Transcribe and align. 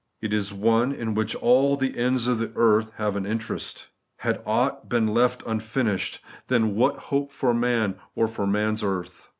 It 0.19 0.33
is 0.33 0.51
one 0.51 0.91
in 0.91 1.13
which 1.13 1.35
aU 1.43 1.75
the 1.75 1.95
ends 1.95 2.25
of 2.27 2.39
the 2.39 2.51
earth 2.55 2.91
have 2.95 3.15
an 3.15 3.27
interest 3.27 3.89
Had 4.17 4.41
ought 4.47 4.89
been 4.89 5.05
left 5.13 5.43
unfinished, 5.45 6.23
then 6.47 6.73
what 6.73 6.97
hope 7.13 7.31
for 7.31 7.53
man 7.53 7.93
or 8.15 8.27
for 8.27 8.47
man's 8.47 8.81
earth 8.81 9.29